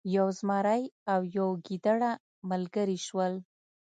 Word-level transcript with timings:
یو 0.15 0.27
زمری 0.39 0.83
او 1.13 1.21
یو 1.37 1.49
ګیدړه 1.65 2.11
ملګري 2.49 2.97
شول. 3.07 3.33